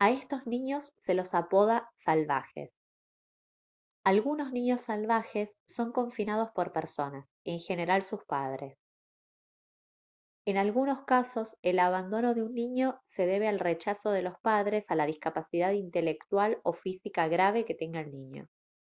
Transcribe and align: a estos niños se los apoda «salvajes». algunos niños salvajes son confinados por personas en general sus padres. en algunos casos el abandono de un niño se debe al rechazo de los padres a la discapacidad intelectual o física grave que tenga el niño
a 0.00 0.08
estos 0.12 0.46
niños 0.46 0.94
se 0.96 1.12
los 1.12 1.34
apoda 1.34 1.90
«salvajes». 1.98 2.70
algunos 4.02 4.50
niños 4.50 4.80
salvajes 4.80 5.54
son 5.68 5.92
confinados 5.92 6.50
por 6.52 6.72
personas 6.72 7.28
en 7.44 7.60
general 7.60 8.00
sus 8.02 8.24
padres. 8.24 8.78
en 10.46 10.56
algunos 10.56 11.04
casos 11.04 11.58
el 11.60 11.80
abandono 11.80 12.32
de 12.32 12.44
un 12.44 12.54
niño 12.54 13.02
se 13.10 13.26
debe 13.26 13.46
al 13.48 13.58
rechazo 13.58 14.08
de 14.10 14.22
los 14.22 14.38
padres 14.40 14.86
a 14.88 14.94
la 14.94 15.04
discapacidad 15.04 15.72
intelectual 15.72 16.58
o 16.62 16.72
física 16.72 17.28
grave 17.28 17.66
que 17.66 17.74
tenga 17.74 18.00
el 18.00 18.12
niño 18.12 18.48